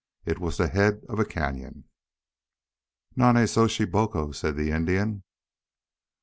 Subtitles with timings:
[0.25, 1.83] It was the head of a cañon.
[3.15, 5.23] "Nonnezoshe Boco!" said the Indian.